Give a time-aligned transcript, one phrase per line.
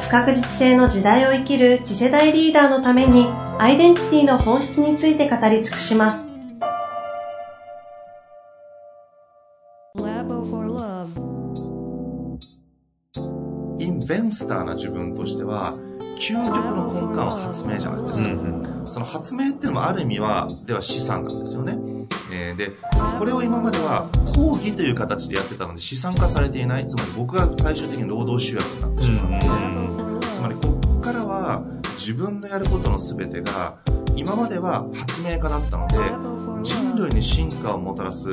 [0.00, 3.26] 不確実性の時代を生きる次世代リーダーのために
[3.58, 6.24] アイデンティティの本質について語り尽くします。
[13.80, 15.74] インベンスターな自分としては
[16.16, 21.78] 究極の根幹は発明じゃないですか、うんうん、その発明っていうのもある意味はでは資産なんですよね、
[22.32, 22.72] えー、で
[23.18, 26.86] これを今までは講義という形でやってたので資産化されていない。
[26.86, 29.77] つまり僕が最終的に労働集約になってしまって、うんうん、
[31.48, 31.62] は
[31.96, 33.78] 自分のやることの全てが
[34.14, 35.96] 今までは発明家だったので
[36.62, 38.30] 人類に進化をもたらす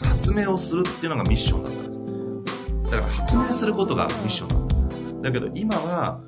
[0.00, 6.20] 発明をするっていうのがミッションだったんですだから発明することがミッションだっただけど今は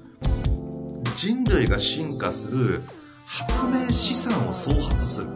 [1.14, 2.82] 人類が進化する
[3.24, 5.28] 発明資産を創発する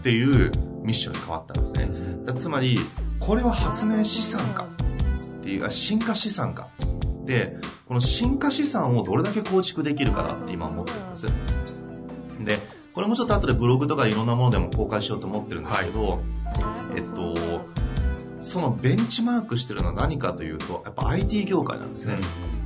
[0.00, 0.50] っていう
[0.82, 1.88] ミッションに変わったんですね。
[2.36, 2.78] つまり、
[3.20, 4.66] これは発明資産か
[5.40, 6.68] っていう、進化資産か。
[7.30, 11.26] で、この進化資産をどれだけ構築できるかだって今思ってるんです。
[12.40, 12.58] で、
[12.92, 16.20] これもちょっと後でブログとかいろんなものでも公開しようと思ってるんですけど、はい、
[16.96, 17.34] えっと、
[18.40, 22.14] そのベンチマークしてるのは何かというと、やっぱ IT 業界なんですね。
[22.14, 22.60] うん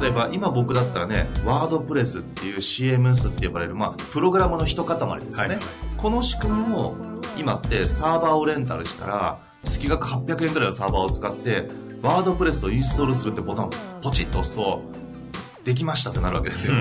[0.00, 5.64] 例えば今僕だったらね、ワードプレスっていう CMS って呼ばれる、まあ、プログラムの一塊ですよね、はい
[5.96, 6.94] この仕組みも
[7.36, 11.68] 今ってサーバーをレンタルしたら、月額800円くらいのサーバーを使って、
[12.02, 13.70] ワードプレスをインストールするってボタンを
[14.02, 14.82] ポチッと押すと、
[15.64, 16.72] できましたってなるわけですよ。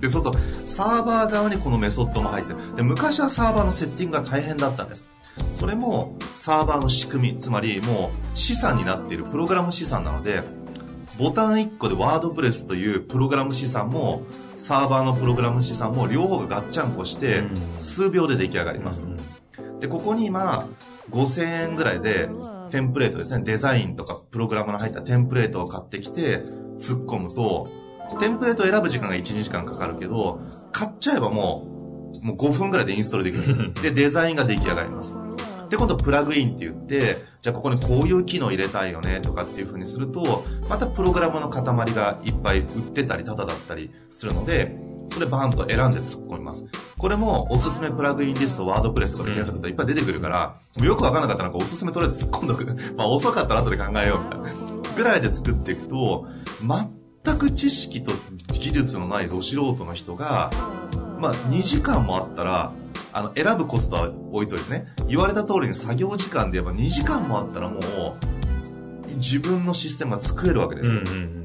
[0.00, 2.76] で、そうすると、サーバー側にこのメソッドも入ってる。
[2.76, 5.04] で、昔はサーバーのセッティングが大変だったんです。
[5.50, 10.42] それもサーバーの仕組み、つまりもう資産になっているプログラム資産なので、
[11.18, 14.22] ボタン1個でワードプレスというプログラム資産も
[14.58, 17.42] サーバーのプログラム資産も両方がガッチャンコして
[17.78, 19.02] 数秒で出来上がります。
[19.80, 20.66] で、ここに今
[21.10, 22.28] 5000円ぐらいで
[22.70, 26.42] テンプレートですね、デザインとかプログラムの入ったテンプレートを買ってきて
[26.78, 27.68] 突っ込むと、
[28.20, 30.40] テンプレートを選ぶ時間が1、2時間かかるけど、
[30.72, 33.72] 買っちゃえばもう、もう5分ぐらいでインストールできる。
[33.82, 35.14] で、デザインが出来上がります。
[35.68, 41.62] で、今度プラグインって言って、じゃあここにこういう機能入れたいよねとかっていう風にすると、またプログラムの塊
[41.92, 44.76] がいっぱい売ってたり、タダだったりするので、
[45.08, 46.64] それバーンと選んで突っ込みます。
[46.98, 52.64] これもおすすめプラグインリスト、ワードプレスとかで検索したらいっぱい出てくるから、よくわかんなかったらおすすめとりあえず突っ込んどく。
[52.96, 54.52] まあ遅かったら後で考えようみたいな。
[54.96, 56.26] ぐらいで作っていくと、
[57.24, 58.12] 全く知識と
[58.52, 60.50] 技術のないど素人の人が、
[61.18, 62.72] まあ2時間もあったら、
[63.12, 71.00] あの、選ぶコストは置いといてね、言われた通りに作業時間で言えば2時間もあったらもう、自分のシステムが作れるわけですよ。
[71.00, 71.35] うんうん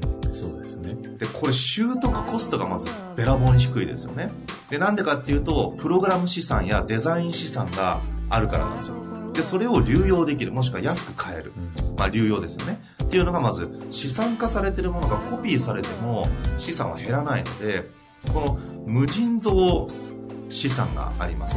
[1.22, 4.32] でこれ習得コストがまずべらぼうに低いですよね。
[4.70, 8.96] で、なんでかっていうと、プログラム資産やデザイン資産があるからなんですよ。
[9.32, 11.52] で、それを流用できる、もしくは安く買える。
[11.96, 12.82] まあ、流用ですよね。
[13.04, 16.26] っていうのがまず、資産化されてるものがコピーされても
[16.58, 17.88] 資産は減らないので、
[18.32, 19.52] この無尽蔵
[20.48, 21.56] 資産があります。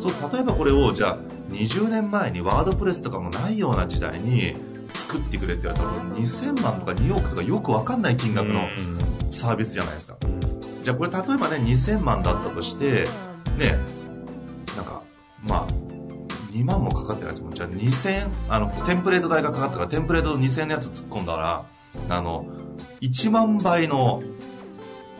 [0.00, 1.18] そう例えばこれをじゃあ
[1.50, 4.54] 20年前にワードプレスとかもないような時代に
[4.98, 8.68] 作ってくれって言われたら2000万とか2億とかよくわかんない金額の
[9.30, 10.16] サービスじゃないですか。
[10.82, 13.04] じゃあこれ例えばね2000万だったとして
[13.56, 13.78] ね
[14.76, 15.02] なんか
[15.46, 15.66] まあ
[16.52, 21.66] 2万もかかってないですもんじゃあ2000あのテンプレート代がかかったからテンプレート2000のやつ突っ込んだら
[22.08, 22.46] あの
[23.00, 24.22] 1万倍の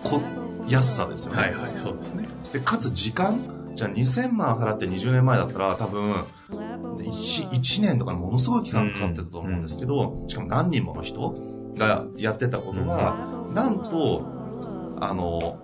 [0.02, 0.20] こ
[0.68, 1.40] 安さですよね。
[1.40, 2.28] はいはい、そうですね。
[2.52, 3.40] で、かつ時間
[3.78, 6.10] じゃあ2000万払って20年前だったら多分
[6.50, 11.32] 1、1年とかものすごい期間かかってたと思うんですけど、しかも何人もの人
[11.76, 14.26] がやってたことは、なんと、
[15.00, 15.60] あの、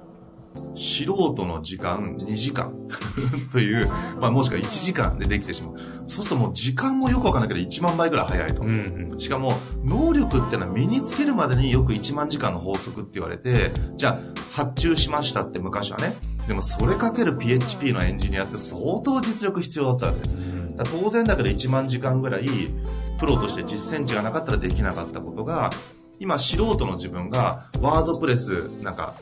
[0.76, 2.72] 素人の時間2時間
[3.50, 3.88] という、
[4.20, 5.74] まあもしくは1時間でできてしまう。
[6.06, 8.62] そうするともう時間もよくわかんないけど1万倍ぐらい早いと。
[8.62, 16.14] うんうん、しかも能力っていうのは身につけるまでによく1万時間の法則って言われて、じゃあ発注しましたって昔はね。
[16.46, 20.36] でもそれかける PHP のエンジニアって相当実力必要だったわけです。
[20.76, 22.46] だ当然だけど1万時間ぐらい
[23.18, 25.70] プロとして実践値がなかったらできなかったことが、
[26.20, 29.14] 今素人の自分がワードプレスなんか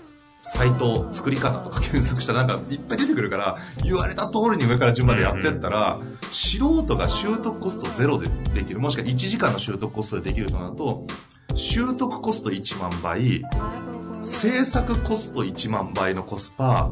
[0.42, 6.00] サイト作り方とか検索したらなんかいっぱい出てくるから、言われた通りに上から順番でやってったら、
[6.32, 11.06] 素人が習得コストゼロでできる、もしくは1時間の習得コストでできるとなると、
[11.54, 13.44] 習得コスト1万倍、
[14.22, 16.90] 制作コスト1万倍のコスパ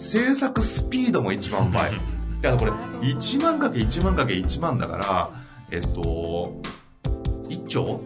[0.00, 1.92] 制作スピードも1万倍
[2.40, 2.70] だからこれ
[3.06, 5.30] 1万かけ1万かけ1万だから
[5.70, 6.60] えっと
[7.48, 8.00] 1兆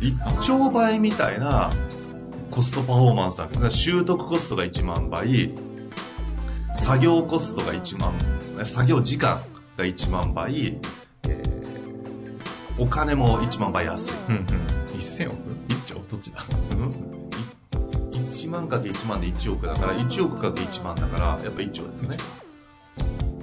[0.00, 1.70] ？1兆倍みたいな
[2.50, 3.70] コストパフォーマンスなんですよ。
[3.70, 5.54] 習得コストが1万倍
[6.74, 8.18] 作業コストが1万
[8.64, 9.40] 作業時間
[9.76, 10.78] が1万倍、
[11.28, 14.44] えー、お金も1万倍安い、うんうん、
[14.88, 15.36] 1000億
[15.68, 15.94] ?1 兆？
[16.10, 16.44] どっちだ、
[18.42, 22.16] 1万かけ1万で1億だから1億かけ1万だからやっぱ1兆ですよね。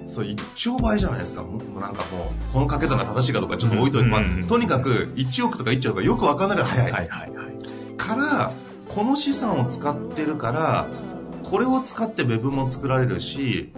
[0.05, 1.43] そう1兆倍じゃないですか。
[1.43, 8.51] もうなんかもうこの掛け算が正しいかどうかちょっと置いといて、まあ、とにかく1億とか1兆とかよく分かんないから早い,、はいはいはい、から
[8.87, 10.87] この資産を使ってるから
[11.43, 13.71] これを使って Web も作られるし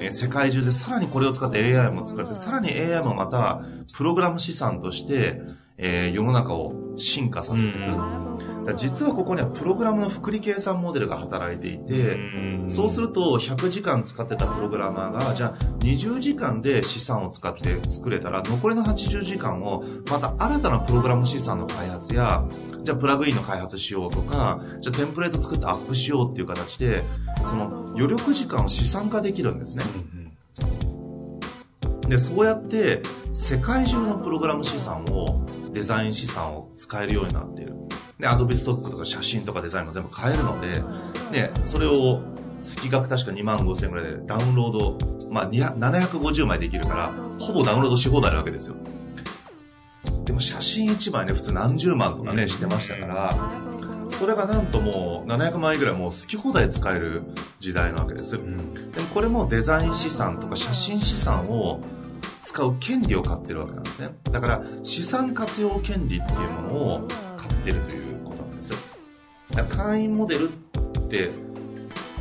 [0.00, 3.60] え世界中でさらにこれを使って AI も作られてさらに AI もまた
[3.94, 5.42] プログラム資産として、
[5.76, 12.18] えー世の中を進化させていく、だ実はここにはプログラムの複利計算モデルが働いていて、
[12.68, 22.44] そうすると100時間使ってたプログラマーがじゃあ20時間で資産を使って作れたら残りの80時間をまた新たなプログラム資産の開発や
[22.82, 27.02] じゃあプラグインの開発しようとかじゃあテンプレート作ってアップしようっていう形で
[27.46, 29.84] その余力時間を資産化できるんですね。
[32.08, 33.00] でそうやって
[33.32, 37.74] 世界中のプログラム資産をデザイン資産を使えるようになっている
[38.18, 40.82] でアドビストックとか写真とかデザインも全部買えるので
[41.32, 42.22] でそれを
[42.62, 48.76] 月額確か2万5000円ぐらいでダウンロード、まあ、200 750枚できるからほぼダウンロードし放題なわけですよ。
[50.24, 53.34] でも写真1枚ね普通何十万とかねしてましたから
[54.08, 57.22] それがなんともう700万円ぐらいもう好き放題使える
[57.60, 58.62] 時代なわけです、でも
[59.12, 61.80] これもデザイン資産とか写真資産を
[62.42, 64.14] 使う権利を買ってるわけなんですね。
[64.30, 68.03] だから資産活用権利っていうものを買ってるという
[69.68, 70.52] 会員モデルっ
[71.08, 71.30] て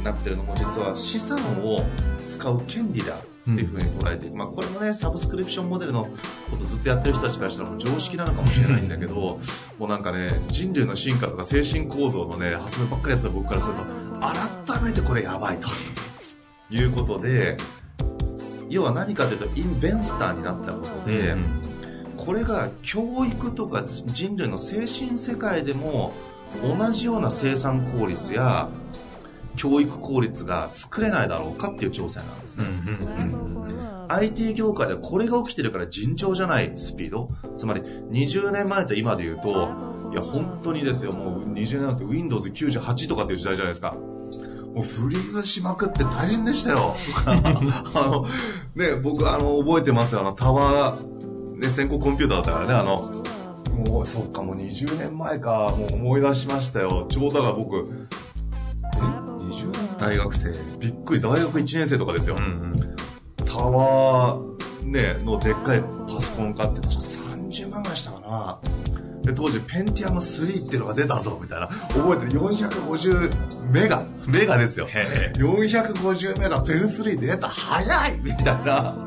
[0.03, 1.79] なってるのも実は資産を
[2.25, 6.05] 使う権利だっていうふうに捉えていく、まあこれもねサブスクリプションモデルの
[6.49, 9.39] ことずっとやってる人たちからしたらもう常識なのかもしれないんだけども
[9.81, 13.83] うなんかね人類の進化とか精神構造のね発明ばっかりやってた僕からすると
[14.71, 15.67] 改めてこれやばいと
[16.71, 17.57] いうことで
[18.69, 21.35] 要は何かというとインベンスターになったことで、
[22.17, 26.11] これが教育とか人類の精神世界でも
[26.61, 28.69] 同じような生産効率や
[29.55, 32.65] 教育効率が作れないだろうかっていう挑戦なんですね、
[34.09, 37.29] IT 業界ではこれが起きてるから尋常じゃないスピード。
[37.57, 41.11] つまり20年前と今で言うといや本当にですよ。
[41.11, 43.95] もう20年前って Windows98 とかっていう時代じゃないですか。
[44.73, 46.95] もうフリーズしまくって大変でしたよ。
[47.25, 48.25] あの、
[48.75, 50.21] ね、僕あの、覚えてますよ。
[50.21, 53.03] あの、タワー、ね、先行コンピューターだったからね、あの、
[53.87, 57.05] もう、そっか、もう20年前か、もう思い出しましたよ。
[57.09, 59.97] ちょうどだから僕、え ?20 年？
[59.97, 60.51] 大学生。
[60.79, 62.35] びっくり、大学1年生とかですよ。
[62.37, 63.45] うんうん。
[63.45, 68.59] タワー、ね、のでっかいパソコン買って、確か30万ぐらいしたかな。
[69.23, 71.67] で、当時、ペンティアム3っていうのが出たぞ、みたいな。
[71.67, 72.41] 覚えてる。
[72.41, 74.05] 450メガ。
[74.27, 74.85] メガですよ。
[74.87, 75.39] へえ。
[75.39, 78.97] 450メガペン3出た早いみたいな、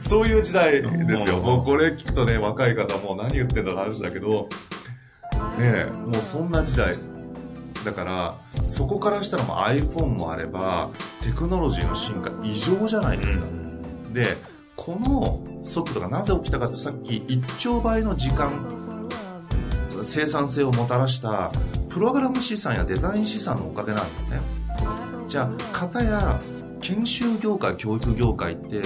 [0.00, 1.38] そういう時代ですよ。
[1.38, 4.48] うんもうこれ聞くとね、若い方もう何言ってんだって話だけど、
[5.58, 6.96] ねえ、もうそんな時代。
[7.84, 10.90] だから、そこからしたらもう iPhone もあれば、
[11.22, 13.46] テクノロジーの進化異常じゃないですか。
[14.12, 14.36] で、
[14.76, 18.77] この速度がなぜ起きたかってさっき1兆倍の時間、
[20.02, 21.50] 生産性をもたらした
[21.88, 24.40] プログラム資産やデザイン資産のおかげなんですね。
[25.26, 26.40] じゃあ、型や
[26.80, 28.82] 研修業界、教育業界って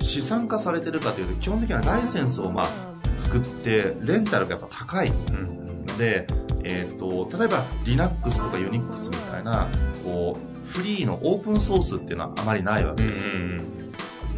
[0.00, 2.68] 資産化されてるかというと、基本的にはライセンスをまあ
[3.16, 5.08] 作って、レンタルがやっぱ高い。
[5.08, 5.64] うん。
[5.86, 6.26] ので、
[6.64, 9.68] えっ、と、例えば Linux とか Unix みたいな、
[10.04, 13.30] こう、フリーのオープンソースっていうのはあまりないわけですよ。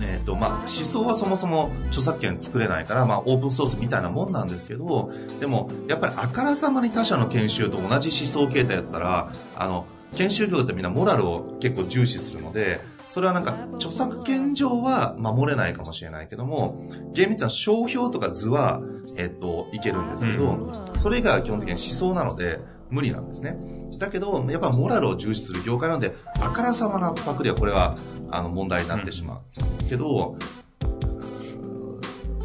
[0.02, 16.78] えーとまあ、思想はそもそも著作権作れないから、まあ、オープンソースみたいなもんなんですけどでもやっぱりあからさまに他社の研修と同じ思想形態やってたらあの研修業ってみんなモラルを結構重視するのでそれはなんか著作権上は守れないかもしれないけども
[17.12, 18.82] 厳密な商標とか図は、
[19.16, 22.60] えっといけるんですけど、それ以外は基本的に思想なので
[22.90, 23.57] 無理なんですね
[23.99, 27.95] だけどやっぱモラルを重視する業界なのであからさまなパクリはこれは
[28.31, 30.37] あの問題になってしまう、けど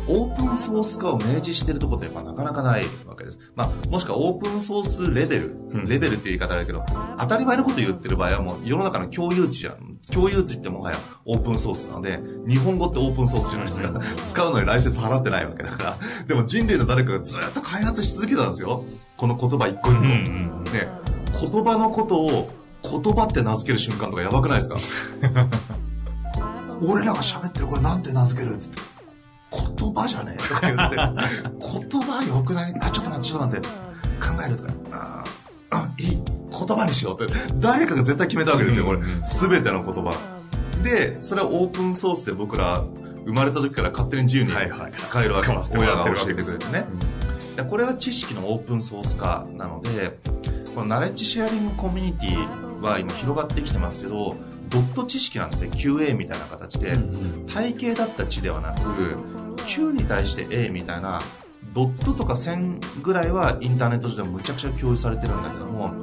[0.07, 3.39] オープンソース化を明示してるところってやっぱなかなかないわけです。
[3.55, 6.83] まあ、もしくはオープンソースレベル、うんレベルっていう言い方あるけど、
[7.17, 9.90] 当たり前のこと言ってる場合はもう世の中の共有値じゃん。
[10.13, 13.99] 共有値ってもはやオープンソースなので、日本語ってオープンソースじゃないですか。
[14.27, 15.97] 使うのにライセンス払ってないわけだから。
[16.27, 18.83] でも人類の誰かがずっと開発し続けたんですよ。
[19.17, 20.01] この言葉一個一個。
[20.01, 20.89] ね、
[21.39, 22.49] 言葉のことを
[22.83, 24.79] 言葉って名付ける瞬間とかやばくないですか？
[26.81, 28.81] 俺らが喋ってるこれなんて名付けるっつって。
[29.77, 30.95] 言葉じゃねえとか言って。
[31.91, 32.73] 言葉よくない？
[32.81, 33.67] あちょっと待ってちょっと待って。
[33.67, 34.69] 考えるとか。
[34.91, 35.23] あ
[35.71, 36.20] あいい
[36.65, 37.33] 言葉にしようって。
[37.55, 38.99] 誰かが絶対決めたわけですよこれ。
[39.23, 40.13] 全ての言葉。
[40.83, 42.83] でそれはオープンソースで僕ら
[43.25, 44.51] 生まれた時から勝手に自由に
[44.97, 45.55] 使えるわけ。
[45.55, 46.85] です、親が教えてくれてね、
[47.55, 50.17] でこれは知識のオープンソース化なので
[50.73, 54.35] このナレッジシェアリングコミュニティは今広がってきてますけど
[54.69, 55.69] ドット知識なんですね。
[55.69, 56.93] QA みたいな形で。
[57.53, 59.17] 体系だった知ではなく
[59.67, 61.19] Q に対して A みたいな
[61.73, 65.93] ドットとか線ぐらいはインターネット上でもむちゃくちゃ共有されてるんだけども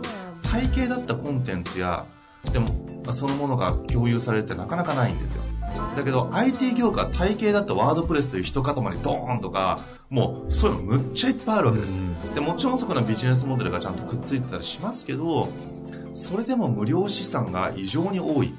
[0.51, 2.07] 体系だったコンテンツや
[2.53, 2.69] でも
[3.13, 5.43] そのものが共有されるってなかなかないんですよ。
[5.97, 11.99] だけど IT 業界体系だったワードプレスという一塊ドーンとかもうそういうのむっちゃいっぱいあるわけです、
[12.35, 15.49] でもちろんそこのビジネスモデルがちゃんとくっついてたりしますけど
[16.15, 18.55] それでも無料資産が異常に多い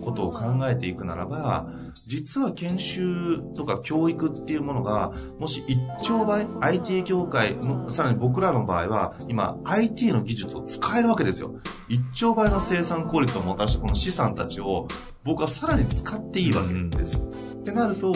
[0.00, 1.68] ことを考えていくならば
[2.06, 7.56] 実は研修とか教育っていうものがもし1兆倍 IT 業界
[7.88, 11.54] さらに僕らの場合は今 IT の技術を使えるわけですよ。
[11.88, 14.86] 1兆倍の生産効率をもたらしたこの資産たちを
[15.24, 18.12] 僕はさらに使っていいわけです、ってなると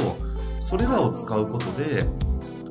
[0.60, 2.04] それらを使うことで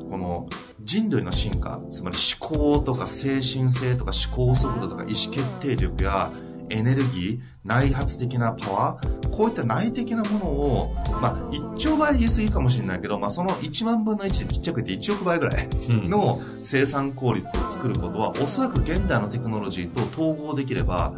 [0.10, 0.48] この
[0.82, 6.29] 人類の進化つまり思考とか精神性とか思考速度とか意思決定力や
[6.74, 21.13] エネルギー内発的なパワーこういった内的なものを、まあ、1兆倍言い過ぎかもしれないけど、まあ、その1万分の1でちっちゃくて1億倍ぐらいの生産効率を作ることは、おそらく現代のテクノロジーと統合できれば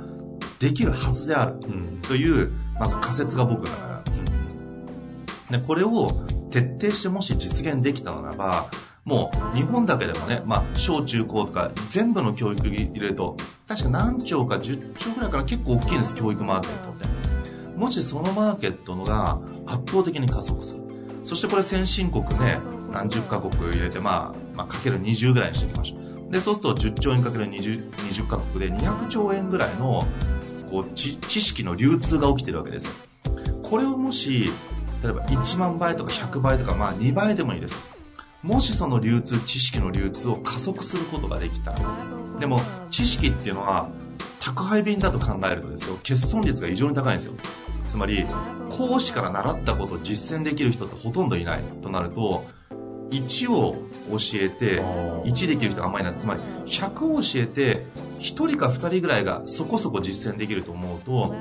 [0.60, 1.56] できるはずである
[2.04, 4.24] という、まず仮説が僕の中なんです。
[5.52, 6.10] でこれを
[6.52, 8.68] 徹底してもし実現できたならば
[9.06, 17.78] もう日本だけでもね、まあ、小中高とか全部の教育入れると、確か何兆か10兆ぐらいから結構大きいんです、教育マーケットって。
[17.78, 20.82] もしそのマーケットのが圧倒的に加速する。
[21.24, 22.60] そしてこれ先進国ね、
[22.92, 25.98] 何十カ国入れて、まあ、まあ、かける20ぐらいにしておきましょ
[26.28, 26.32] う。
[26.32, 30.04] で、そうすると10兆円かける 20, 20カ国で200兆円ぐらいの、
[30.68, 32.94] こう、知識の流通が起きてるわけですよ。
[33.62, 34.50] これをもし、
[35.04, 37.95] 例えば1万倍とか100倍とか、まあ2倍でもいいです。
[38.46, 41.80] もしその流通知識の流通を加速することができたら
[42.40, 42.60] でも
[42.92, 43.90] 知識っていうのは
[44.40, 47.34] 宅配便だと考えるとですよ欠損率が異常に高いんですよ。
[47.90, 48.25] つまり
[48.70, 52.44] 講師から習ったことを実践できる人ってほとんどいないとなると
[53.10, 53.75] 1を
[54.10, 56.16] 教えて1できる人があんまりない。
[56.16, 57.86] つまり100を教えて
[58.20, 61.34] 1人か2人ぐらいがそこそこ実践できると思うと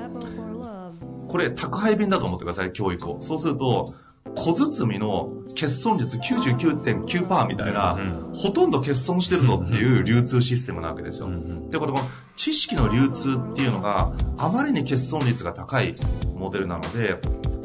[1.29, 3.21] これ宅配便だと思ってください教育を。
[3.21, 3.93] そうすると
[4.35, 11.29] 小包の欠損率99.9%みたいな、うんほとんど欠損してるぞっていう流通システムなわけですよ。
[11.29, 11.95] うん、で、この
[12.37, 15.95] 知識の流通っていうのがあまりに欠損率が高い
[16.35, 17.21] モデルなので、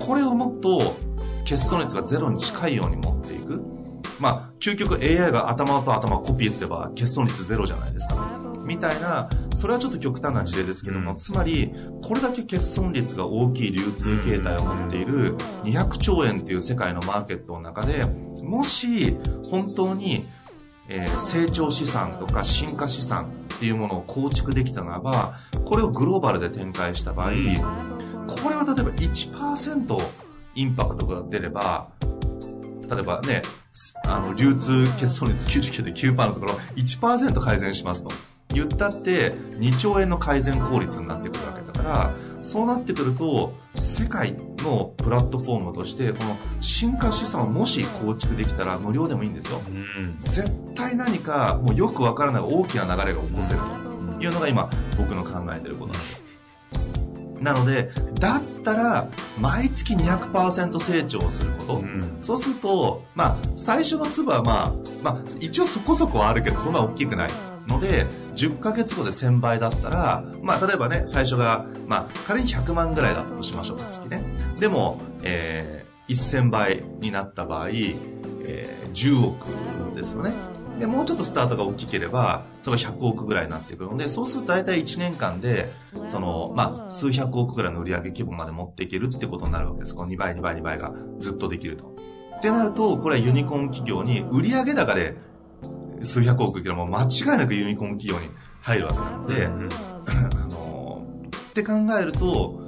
[0.05, 0.95] これをもっと
[1.39, 3.63] 欠損率がゼロに近いように持っていく。
[4.19, 8.38] まあ、究極 AI が頭と頭をコピーすれば欠損率ゼロじゃないですか。
[8.69, 11.73] みたいな、それはちょっと極端な事例ですけども、うん、つまり、
[12.03, 18.05] これだけ欠損率が大きい流通形態を持っている200兆円っていう世界のマーケットの中で、
[18.43, 19.17] もし
[19.49, 20.27] 本当に、
[20.87, 27.31] えー、成長資産とか進化資産っていうものを構築できたならば、これをグローバルで展開した場合、
[28.27, 30.03] これは例えば1%
[30.53, 31.89] インパクトが出れば、
[32.87, 33.41] 例えばね、
[34.07, 38.28] あの、流通欠損率99.9%のところ1%改善しますと。
[38.53, 53.89] 言ったって2兆円の改善効率になってくるわけだからそうなってくると世界のプラットフォームとしてこの進化資産をもし構築できたら無料でもいいんですよ、うん、絶対何かもうよくわからない大きな流れが起こせると。
[54.21, 56.23] いうのが今僕の考えてることなんです。
[57.39, 57.89] なので
[58.19, 59.07] だったら
[59.39, 67.29] 毎月200%成長すること、うん、そうするとまあ最初の粒はまあまあ一応そこそこはあるけどそんな大きくない
[67.69, 74.23] ので、10ヶ月後で1000倍だったら、まあ、例えばね、最初が、まあ、仮に100万ぐらいだったとしましょうか、月ね。
[74.59, 80.33] でも、えー、1000倍になった場合、えー、10億ですよね。
[80.79, 85.69] で、もうちょっとスタートが大きければ、それが100億ぐらいになってくるので、そうすると大体1年間で、
[86.07, 89.93] その、まあ、数百億ぐらいの売上規模まで持っていけるってことになるわけです。
[89.93, 91.93] この2倍、2倍、2倍がずっとできると。
[92.37, 95.17] ってなると、これはユニコーン企業に売上高で
[96.03, 99.69] 数百億いけども間違いなくユニコーン企業に入るわけなので、うん、
[100.05, 102.59] あのって考えると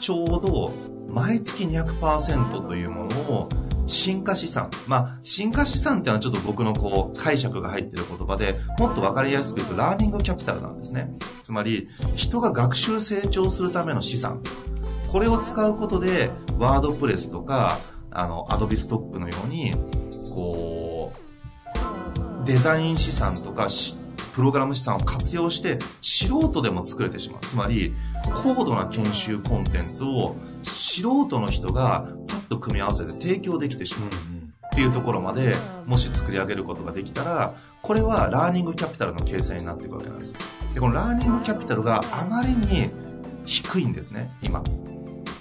[0.00, 0.72] ちょうど
[1.08, 3.48] 毎月200%というものを
[3.90, 4.70] 進化資産。
[4.86, 11.10] まあ、進化資産っていうのはちょっと僕のこう、解釈が入ってる言葉で、もっとわかりやすく言うと、ラーニングキャピタルなんですね。
[11.42, 14.42] つまり、人が学習成長するための資産。
[15.08, 17.78] これを使うことで、ワードプレスとか、
[18.12, 19.72] あの、アドビストックのように、
[20.32, 20.79] こう、
[22.50, 23.68] デザイン資産とか、
[24.34, 27.40] プログラム資産を活用して素人でも作れてしまう。
[27.42, 27.94] つまり、
[28.42, 34.10] 高度な研修コンテンツを素人の人がパッと組み合わせて提供できてしまう。
[34.10, 35.54] っていうところまで
[35.86, 40.34] もし作り上げることができたら、これはラーニングキャピタルの形成になっていくわけなんです。
[40.74, 42.90] で、このラーニングキャピタルがあまりに
[43.44, 44.64] 低いんですね、今。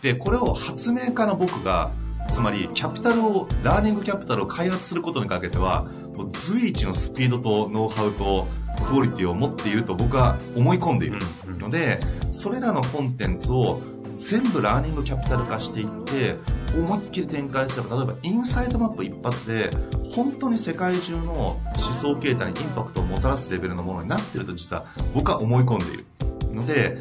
[0.04, 1.90] で、これを発明家の僕が
[2.32, 5.88] つまりキャピタルをラーニングキャピタルを開発することにかけては
[6.20, 8.46] もう随一のスピードとノウハウと
[8.86, 11.18] クオリティを持っていると僕は思い込んでいる
[11.58, 11.98] ので、
[12.30, 13.82] それらのコンテンツを
[14.18, 16.36] 全部ラーニングキャピタル化していって
[16.78, 19.70] 思いっきり展開すれば例えばインサイトマップ一発で
[20.14, 26.06] 本当に世界中の思想形態にインパクトをもたらすレベルのものになっていると実は僕は思い込んでいる
[26.54, 26.98] ので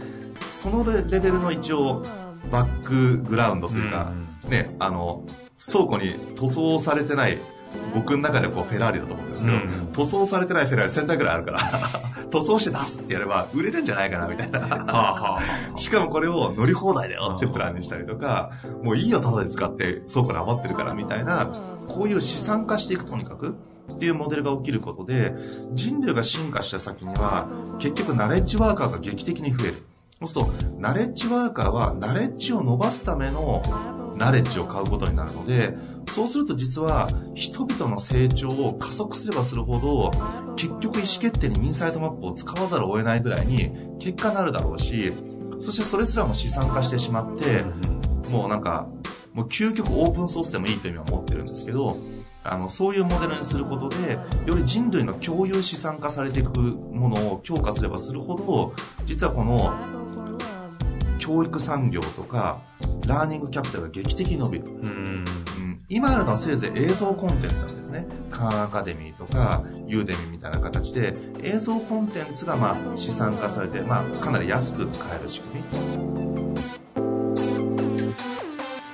[0.52, 2.04] そのレベルの一応
[2.52, 4.12] バックグラウンドというか、
[4.48, 5.24] ね、あの
[5.58, 7.38] 倉庫に塗装されてない
[7.94, 11.60] 僕の中でこうフェラーリだと思うんですけど、うん、塗装されてないフェラーリ1000台ぐらいあるから
[12.30, 15.38] 塗装して出すってやれば売れるんじゃないかなみたいな。
[15.76, 18.50] しかもこれを乗り放題だよってプランにしたりとか
[18.82, 21.50] もういいよただで使って倉庫に余ってるからみたいな
[21.88, 23.56] こういう資産化していくとにかく
[23.92, 25.34] っていうモデルが起きることで
[25.72, 27.48] 人類が進化した先には
[27.78, 29.84] 結局ナレッジワーカーが劇的に増える。
[30.26, 33.62] そうするとナレッジワーカーはナレッジを伸ばすための
[34.18, 35.74] ナレッジを買うことになるので
[36.08, 40.10] そうすると実は人々の成長を加速すればするほど
[40.56, 45.12] 結局意思決定にインサイトマップを使わざるを得ないぐらいに結果になるだろうし
[45.58, 47.64] そしてそれすらも資産化してしまって
[48.30, 48.88] もうなんか
[49.32, 51.96] もう究極オープンソースでもいいという意味は持ってるんですけど
[52.44, 59.97] あのそういうモデルにすることでより人類の共有資産化されていくものを強化すればするほど実はこの
[61.28, 62.62] 教育産業とか
[63.06, 64.64] ラーニングキャピタルが劇的に伸びる。
[64.64, 65.24] うん
[65.90, 68.06] 今あるのはせいぜい映像コンテンツなんですね。
[68.30, 76.27] カーンアカデミーとか、ユーデミみたいな形で、映像コンテンツがまあ資産化されて、まあかなり安く買える仕組み。